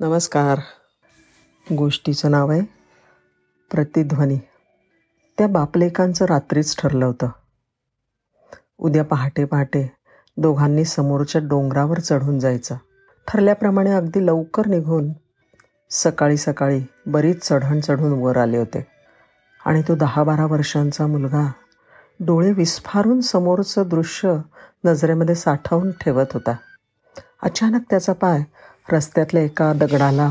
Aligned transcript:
नमस्कार. 0.00 0.58
गोष्टीचं 1.72 2.30
नाव 2.30 2.50
आहे 2.50 2.60
प्रतिध्वनी. 3.70 4.36
त्या 5.38 5.48
बापलेकांचं 5.48 6.24
रात्रीच 6.24 6.76
ठरलं 6.78 7.06
होतं. 7.06 7.28
उद्या 8.78 9.04
पहाटे 9.04 9.44
पहाटे 9.44 9.92
दोघांनी 10.36 10.84
समोरच्या 10.84 11.40
डोंगरावर 11.44 12.00
चढून 12.00 12.38
जायचं. 12.38 12.76
ठरल्याप्रमाणे 13.28 13.90
अगदी 13.90 14.26
लवकर 14.26 14.66
निघून 14.66 15.12
सकाळी 15.90 16.36
सकाळी 16.36 16.80
बरीच 17.06 17.48
चढण 17.48 17.80
चढून 17.80 18.12
वर 18.22 18.36
आले 18.36 18.56
होते. 18.56 18.86
आणि 19.66 19.82
तो 19.88 19.94
दहा 19.94 20.22
बारा 20.22 20.46
वर्षांचा 20.46 21.06
मुलगा 21.06 21.52
डोळे 22.20 22.52
विस्फारून 22.52 23.20
समोरचं 23.20 23.82
दृश्य 23.86 24.36
नजरेमध्ये 24.84 25.34
साठवून 25.34 25.90
ठेवत 25.90 26.26
होता. 26.34 26.56
अचानक 27.42 27.80
त्याचा 27.90 28.12
पाय 28.12 28.40
रस्त्यातल्या 28.88 29.42
एका 29.42 29.72
दगडाला 29.72 30.30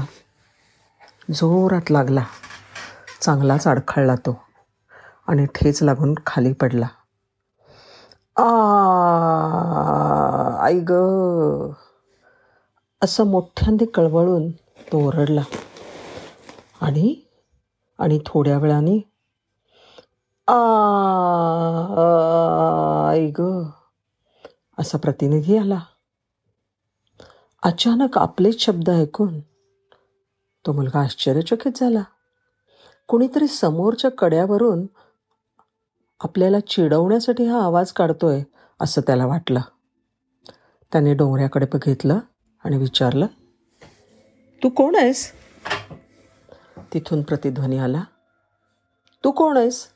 जोरात 1.34 1.92
लागला. 1.92 2.24
चांगलाच 3.22 3.68
अडखळला 3.68 4.16
तो 4.16 4.42
आणि 5.28 5.46
ठेच 5.46 5.84
लागून 5.84 6.16
खाली 6.26 6.54
पडला. 6.54 6.88
आ 8.36 8.48
आई 10.66 10.80
ग. 10.90 10.94
असं 13.04 13.28
मोठ्यांदे 13.28 13.86
कळवळून 13.86 14.52
तो 14.92 15.08
ओरडला. 15.08 15.42
आणि 16.82 17.16
आणि 18.00 18.20
थोड्या 18.26 18.58
वेळाने 18.58 19.12
आ 20.48 20.60
आई 23.10 23.32
ग. 23.40 23.64
असा 24.78 24.98
प्रतिनिधी 24.98 25.58
आला. 25.58 25.80
अचानक 27.64 28.18
आपलेच 28.18 28.60
शब्द 28.60 28.90
ऐकून 28.90 29.40
तो 30.66 30.72
मुलगा 30.72 31.00
आश्चर्यचकित 31.00 31.72
झाला. 31.76 32.04
कोणीतरी 33.08 33.48
समोरच्या 33.48 34.12
कड्यावरून 34.12 34.86
आपल्याला 36.20 36.60
चिडवण्यासाठी 36.60 37.46
हा 37.46 37.64
आवाज 37.64 37.92
काढतोय 37.92 38.44
असं 38.82 39.02
त्याला 39.02 39.26
वाटलं. 39.26 39.60
त्याने 40.92 41.14
डोंगऱ्याकडे 41.14 41.66
बघितलं 41.74 42.20
आणि 42.64 42.78
विचारलं 42.78 43.26
तू 44.64 44.70
कोण 44.70 44.96
आहेस? 44.96 45.32
तिथून 46.94 47.22
प्रतिध्वनी 47.22 47.78
आला 47.78 48.04
तू 49.24 49.32
कोण 49.32 49.58
आहेस? 49.58 49.88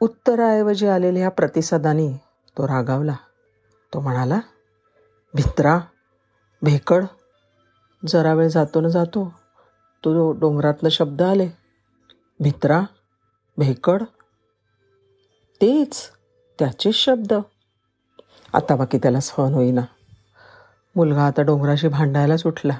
उत्तराऐवजी 0.00 0.86
आलेल्या 0.86 1.28
प्रतिसादाने 1.28 2.16
तो 2.58 2.68
रागावला. 2.68 3.14
तो 3.94 4.00
म्हणाला 4.00 4.40
भित्रा 5.34 5.80
भेकड. 6.64 7.04
जरा 8.08 8.32
वेळ 8.34 8.48
जातो 8.48 8.80
ना 8.80 8.88
जातो. 8.88 9.32
तो 10.04 10.32
डोंगरातनं 10.32 10.88
शब्द 10.88 11.22
आले. 11.22 11.48
भित्रा 12.40 12.80
भेकड. 13.58 14.02
तेच 15.60 16.10
त्याचेच 16.58 16.94
शब्द. 16.94 17.32
आता 18.54 18.76
बाकी 18.76 18.98
त्याला 18.98 19.20
सहन 19.20 19.54
होईना. 19.54 19.80
मुलगा 20.96 21.26
आता 21.26 21.42
डोंगराशी 21.42 21.88
भांडायला 21.88 22.36
सुटला 22.36 22.78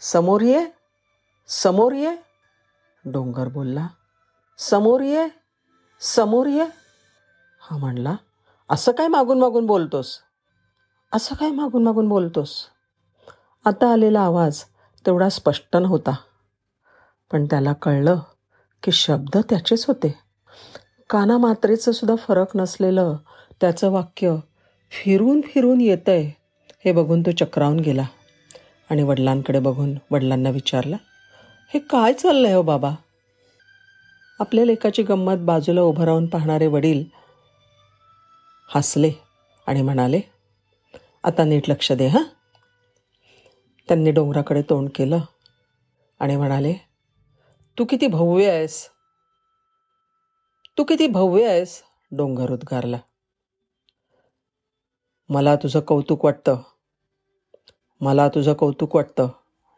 समोर 0.00 0.40
ये 0.40 0.66
समोर 1.48 1.92
ये. 1.92 2.16
डोंगर 3.04 3.48
बोलला. 3.48 3.86
समोर 4.58 5.00
ये 5.00 5.28
समोर 6.00 6.46
ये. 6.46 6.66
हा 7.60 7.76
म्हणला 7.76 8.16
असं 8.68 8.92
काय 8.92 9.08
मागून 9.08 9.38
मागून 9.38 9.66
बोलतोस? 9.66 10.18
असं 11.14 11.34
काय 11.34 11.50
मागून 11.50 11.84
मागून 11.84 12.08
बोलतोस? 12.08 12.50
आता 13.64 13.92
आलेला 13.92 14.20
आवाज 14.20 14.62
तेवढा 15.06 15.28
स्पष्ट 15.28 15.76
नव्हता. 15.76 16.12
पण 17.32 17.44
त्याला 17.44 17.72
कळलं 17.72 18.18
की 18.82 18.92
शब्द 18.92 19.36
त्याचेच 19.36 19.84
होते. 19.86 20.18
काना 21.10 21.38
मात्रेचं 21.38 21.92
सुद्धा 21.92 22.16
फरक 22.16 22.46
नसलेलं 22.54 23.16
त्याचं 23.60 23.90
वाक्य 23.90 24.36
फिरून 24.90 25.40
फिरून 25.40 25.80
येतंय 25.80 26.30
हे 26.84 26.92
बघून 26.92 27.22
तो 27.22 27.30
चक्रावून 27.30 27.80
गेला. 27.80 28.04
आणि 28.90 29.02
वडिलांकडे 29.02 29.58
बघून 29.58 29.94
वडिलांना 30.10 30.50
विचारलं 30.50 30.96
हे 31.74 31.78
काय 31.78 32.12
चाललं 32.12 32.46
आहे 32.46 32.56
हो 32.56 32.62
बाबा? 32.62 32.94
आपल्या 34.40 34.64
लेखाची 34.64 35.02
गंमत 35.02 35.36
बाजूला 35.36 35.82
उभं 35.82 36.04
राहून 36.04 36.26
पाहणारे 36.26 36.66
वडील 36.66 37.04
हसले 38.74 39.12
आणि 39.66 39.82
म्हणाले 39.82 40.20
आता 41.24 41.44
नीट 41.44 41.70
लक्ष 41.70 41.92
दे 41.92 42.06
हां? 42.06 42.22
त्यांनी 43.88 44.10
डोंगराकडे 44.10 44.62
तोंड 44.62 44.88
केलं 44.94 45.18
आणि 46.20 46.36
म्हणाले 46.36 46.74
तू 47.78 47.84
किती 47.84 48.06
भव्य 48.06 48.50
आहेस. 48.50 48.88
तू 50.78 50.84
किती 50.84 51.06
भव्य 51.06 51.48
आहेस 51.48 51.82
डोंगर 52.12 52.50
उद्गारला. 52.50 52.96
मला 55.28 55.56
तुझं 55.56 55.80
कौतुक 55.80 56.24
वाटतं. 56.24 56.56
मला 58.00 58.28
तुझं 58.28 58.52
कौतुक 58.52 58.96
वाटतं 58.96 59.28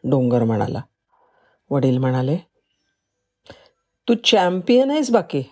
डोंगर 0.05 0.45
म्हणाला. 0.45 0.81
वडील 1.71 1.99
म्हणाले 1.99 2.37
तू 4.09 4.15
चॅम्पियन 4.15 4.91
आहेस 4.91 5.11
बाकी. 5.11 5.43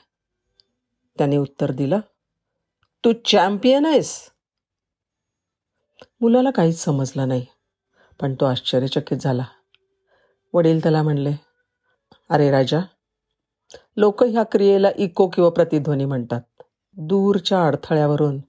त्याने 1.19 1.37
उत्तर 1.37 1.71
दिलं 1.71 2.01
तू 3.05 3.13
चॅम्पियन 3.13 3.87
आहेस. 3.87 4.34
मुलाला 6.25 6.51
काहीच 6.51 6.85
समजलं 6.85 7.29
नाही. 7.29 7.47
पण 8.21 8.35
तो 8.35 8.45
आश्चर्यचकित 8.45 9.17
झाला. 9.17 9.45
वडील 10.53 10.83
त्याला 10.83 11.03
म्हणले 11.03 11.33
अरे 12.31 12.51
राजा 12.51 12.81
लोक 13.97 14.23
ह्या 14.25 14.43
क्रियेला 14.43 14.89
इको 14.97 15.29
किंवा 15.29 15.51
प्रतिध्वनी 15.51 16.05
म्हणतात. 16.05 16.41
दूरच्या 16.97 17.67
अडथळ्यावरून 17.67 18.41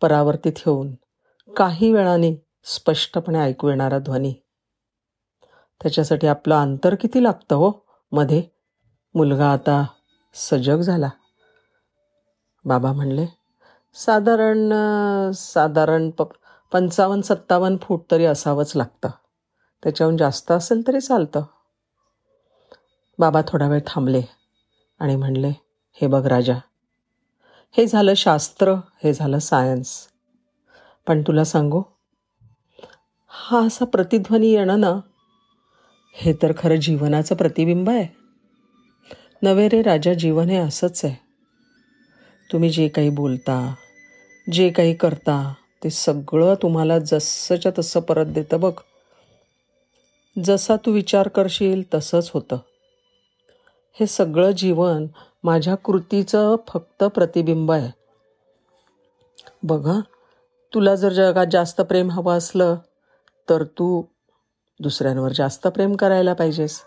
परावर्तित 0.00 0.52
होऊन 0.66 0.94
काही 1.56 1.92
वेळाने 1.92 2.34
स्पष्टपणे 2.64 3.38
ऐकू 3.38 3.68
येणारा 3.68 3.98
ध्वनी. 3.98 4.34
त्याच्यासाठी 5.82 6.26
आपलं 6.26 6.54
अंतर 6.54 6.94
किती 6.94 7.22
लागतं 7.22 7.56
हो? 7.56 7.72
मध्ये 8.12 8.42
मुलगा 9.14 9.52
आता 9.52 9.86
सजग 10.34 10.80
झाला. 10.80 11.10
बाबा 12.64 12.92
म्हणले 12.92 13.26
साधारण 13.94 14.72
साधारण 15.30 16.10
प 16.10 16.22
पंचावन्न 16.72 17.22
सत्तावन्न 17.22 17.76
फूट 17.82 18.02
तरी 18.10 18.24
असावंच 18.24 18.72
लागतं. 18.76 19.08
त्याच्याहून 19.82 20.16
जास्त 20.16 20.50
असेल 20.52 20.86
तरी 20.86 21.00
चालतं. 21.00 21.42
बाबा 23.18 23.40
थोडा 23.48 23.68
वेळ 23.68 23.80
थांबले 23.86 24.22
आणि 24.98 25.16
म्हणले 25.16 25.50
हे 25.92 26.06
बघ 26.06 26.26
राजा 26.26 26.54
हे 27.70 27.86
झालं 27.86 28.14
शास्त्र 28.14 28.74
हे 29.04 29.12
झालं 29.12 29.38
सायन्स. 29.38 30.08
पण 31.06 31.22
तुला 31.22 31.44
सांगू 31.44 31.82
हा 33.28 33.66
असा 33.66 33.84
प्रतिध्वनी 33.84 34.48
येणं 34.48 34.80
ना 34.80 35.00
हे 36.12 36.32
तर 36.32 36.52
खरं 36.58 36.76
जीवनाचं 36.76 37.34
प्रतिबिंब 37.34 37.90
आहे. 37.90 38.06
नवे 39.42 39.68
रे 39.68 39.82
राजा 39.82 40.14
जीवन 40.14 40.48
हे 40.48 40.56
असंच 40.56 41.04
आहे. 41.04 41.16
तुम्ही 42.52 42.70
जे 42.70 42.88
काही 42.88 43.10
बोलता 43.10 43.74
जे 44.52 44.70
काही 44.70 44.94
करता 44.94 45.54
ते 45.84 45.90
सगळं 45.90 46.54
तुम्हाला 46.54 46.98
जसंच्या 46.98 47.72
तसं 47.78 48.00
परत 48.00 48.26
देतं 48.26 48.60
बघ. 48.60 48.72
जसा 50.44 50.76
तू 50.76 50.92
विचार 50.92 51.28
करशील 51.28 51.82
तसंच 51.94 52.30
होतं. 52.34 52.56
हे 53.92 54.06
सगळं 54.06 54.50
जीवन 54.50 55.06
माझ्या 55.44 55.74
कृतीचं 55.74 56.56
फक्त 56.68 57.04
प्रतिबिंब 57.04 57.72
आहे. 57.72 57.90
बघा 59.62 60.00
तुला 60.74 60.94
जर 60.94 61.12
जगात 61.12 61.46
जास्त 61.52 61.80
प्रेम 61.80 62.10
हवं 62.10 62.38
असलं 62.38 62.76
तर 63.50 63.64
तू 63.64 64.02
दुसऱ्यांवर 64.80 65.32
जास्त 65.32 65.66
प्रेम 65.66 65.96
करायला 65.96 66.32
पाहिजेस. 66.32 66.80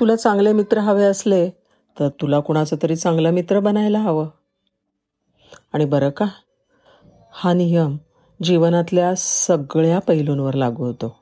तुला 0.00 0.16
चांगले 0.16 0.52
मित्र 0.52 0.78
हवे 0.78 1.04
असले 1.04 1.50
तर 1.98 2.08
तुला 2.08 2.40
कुणाचं 2.40 2.76
तरी 2.82 2.96
चांगलं 2.96 3.30
मित्र 3.30 3.60
बनायला 3.60 3.98
हवं. 3.98 4.28
आणि 5.72 5.84
बरं 5.84 6.10
का 6.10 6.24
हा 7.40 7.52
नियम 7.52 7.96
जीवनातल्या 8.42 9.14
सगळ्या 9.16 9.98
पैलूंवर 9.98 10.54
लागू 10.54 10.84
होतो. 10.84 11.16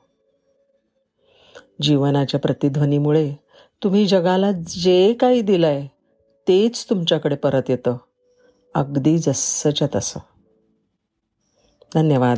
जीवनाच्या 1.81 2.39
प्रतिध्वनीमुळे 2.39 3.33
तुम्ही 3.83 4.07
जगाला 4.07 4.51
जे 4.51 5.13
काही 5.13 5.41
दिलंय 5.41 5.87
तेच 6.47 6.85
तुमच्याकडे 6.89 7.35
परत 7.35 7.61
येतं. 7.69 7.97
अगदी 8.75 9.17
जसंच्या 9.17 9.87
तसं. 9.95 10.19
धन्यवाद. 11.93 12.37